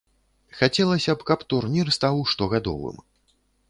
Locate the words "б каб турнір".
1.19-1.95